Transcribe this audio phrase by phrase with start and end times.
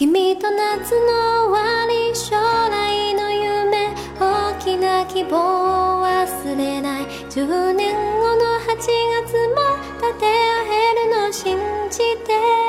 [0.00, 7.02] 君と夏の終わり将来の夢大きな希望を忘れない。
[7.28, 8.78] 10年後の8
[9.26, 9.60] 月も
[10.00, 11.58] 立て上げるの信
[11.90, 12.59] じて。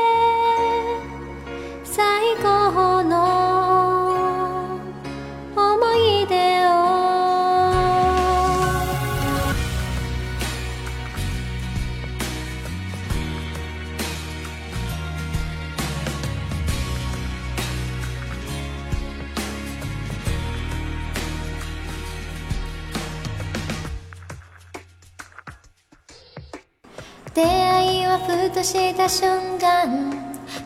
[27.33, 30.11] 出会いはふとした瞬間。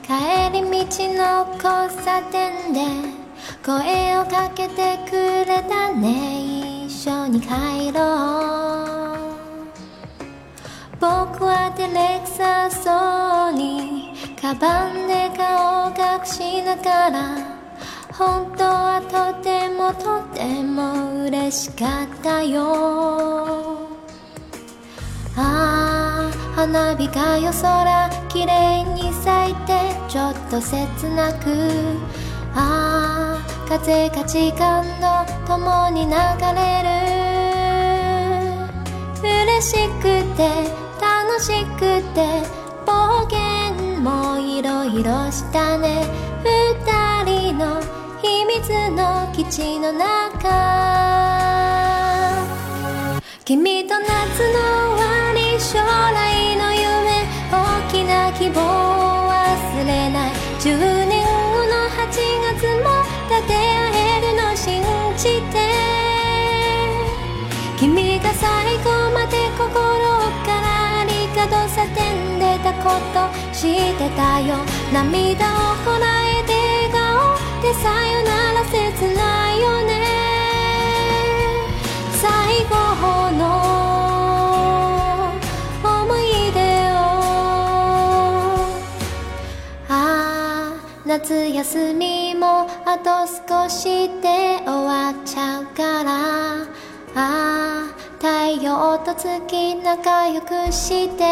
[0.01, 0.69] 帰り道
[1.13, 2.79] の交差点で
[3.63, 6.85] 声をかけてくれたね。
[6.87, 9.35] 一緒に帰ろう。
[10.99, 17.37] 僕は照れくさそうにカバンで顔を隠しながら
[18.11, 23.77] 本当はとてもとても嬉しかったよ。
[25.37, 25.84] ああ
[26.65, 31.45] 花火が夜空綺麗に咲いてちょっと切なく
[32.55, 35.05] ああ風が時間と
[35.45, 36.11] 共に流
[36.55, 36.89] れる。
[39.21, 40.41] 嬉しくて
[40.99, 42.41] 楽しくて
[42.83, 46.03] 暴言もいろいろしたね。
[46.43, 47.79] 二人の
[48.23, 50.05] 秘密の基地の中。
[53.43, 55.14] 君と夏の
[58.45, 58.63] 希望を
[59.31, 59.33] 忘
[59.87, 60.31] れない。
[60.59, 62.13] 10年後の8
[62.53, 63.57] 月も立て会
[64.19, 64.85] えるの信
[65.17, 65.57] じて。
[67.79, 73.17] 君が最後まで心からありがとう叫んでたこと
[73.51, 74.57] 知ってたよ。
[74.93, 76.24] 涙をこらえ
[91.17, 96.63] 夏休みもあと少しで終わっちゃうから。
[96.63, 96.65] あ
[97.15, 97.87] あ
[98.19, 101.23] 太陽と月仲良くして。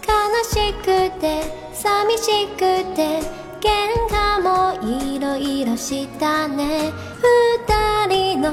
[0.00, 1.42] 悲しくて
[1.74, 2.60] 寂しく
[2.96, 3.20] て
[3.60, 6.92] 喧嘩もいろいろしたね。
[7.68, 8.52] 二人の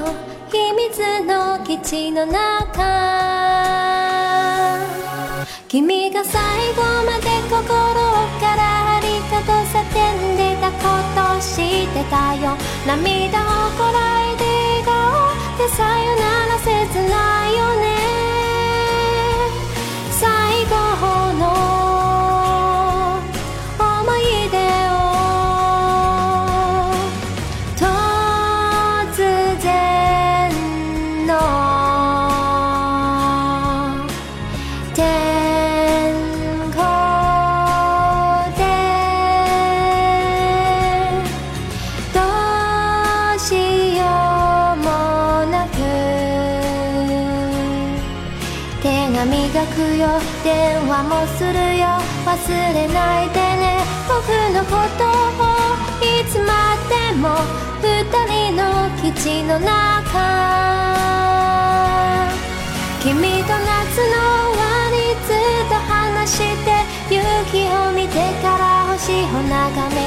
[0.52, 2.42] 秘密の基地の中。
[5.66, 6.42] 君が最
[6.74, 7.62] 後まで心
[8.38, 8.71] から
[9.44, 9.80] と叫
[10.34, 10.78] んでたこ
[11.14, 12.56] と知ってたよ。
[12.86, 13.98] 涙をこら
[14.32, 16.68] えて笑顔でさよなら切
[17.10, 17.91] ないよね
[49.52, 50.08] 手紙が来よ
[50.42, 51.84] 電話もするよ。
[52.24, 53.84] 忘れないでね。
[54.08, 54.24] 僕
[54.54, 55.44] のことを
[56.00, 56.50] いつま
[56.88, 57.28] でも
[57.82, 57.84] 二
[58.48, 58.62] 人の
[58.96, 59.70] 基地の中。
[63.02, 63.52] 君と夏
[64.08, 64.16] の
[64.52, 64.96] 終わり
[65.26, 66.70] ずっと話して
[67.10, 67.20] 夕
[67.50, 70.01] 日を見てから星を眺め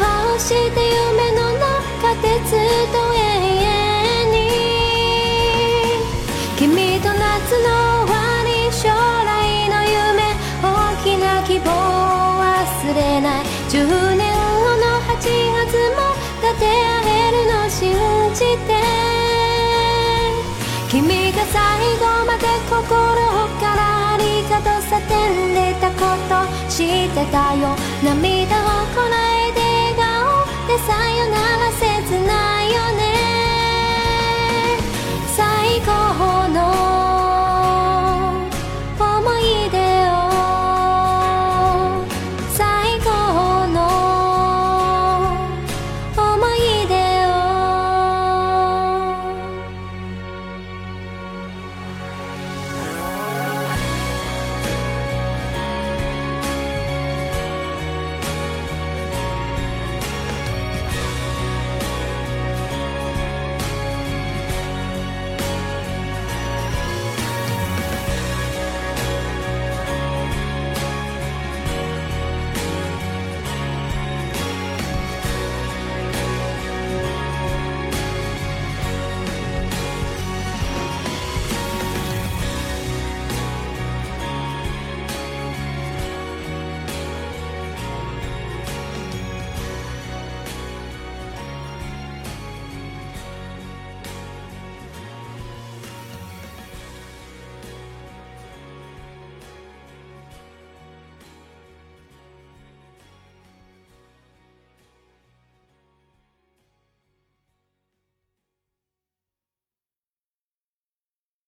[0.00, 2.58] こうして夢の中でずっ
[2.90, 4.34] と永遠に
[6.56, 7.20] 君と夏
[7.60, 7.68] の
[8.06, 8.16] 終わ
[8.46, 10.64] り将来の夢大
[11.04, 11.72] きな希望を
[12.40, 12.48] 忘
[12.94, 13.76] れない10
[14.16, 14.24] 年
[14.64, 16.00] 後の8月も
[16.40, 17.92] 立て上げるの信
[18.34, 18.70] じて。
[20.90, 21.60] 君が最
[21.98, 22.80] 後まで心
[23.60, 26.30] からありがとう叫んでたこと
[26.68, 27.76] 知ってたよ。
[28.02, 29.30] 涙をこら
[30.70, 31.59] てさよなら